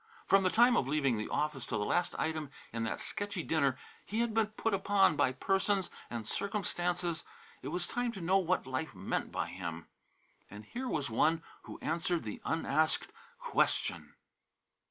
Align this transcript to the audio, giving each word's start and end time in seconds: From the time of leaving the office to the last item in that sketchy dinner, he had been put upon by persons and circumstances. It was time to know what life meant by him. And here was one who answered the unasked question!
From 0.25 0.41
the 0.41 0.49
time 0.49 0.75
of 0.75 0.87
leaving 0.87 1.19
the 1.19 1.29
office 1.29 1.63
to 1.67 1.77
the 1.77 1.85
last 1.85 2.15
item 2.17 2.49
in 2.73 2.85
that 2.85 2.99
sketchy 2.99 3.43
dinner, 3.43 3.77
he 4.03 4.21
had 4.21 4.33
been 4.33 4.47
put 4.47 4.73
upon 4.73 5.15
by 5.15 5.31
persons 5.31 5.91
and 6.09 6.27
circumstances. 6.27 7.23
It 7.61 7.67
was 7.67 7.85
time 7.85 8.11
to 8.13 8.19
know 8.21 8.39
what 8.39 8.65
life 8.65 8.95
meant 8.95 9.31
by 9.31 9.49
him. 9.49 9.85
And 10.49 10.65
here 10.65 10.87
was 10.87 11.11
one 11.11 11.43
who 11.65 11.77
answered 11.83 12.23
the 12.23 12.41
unasked 12.43 13.11
question! 13.37 14.15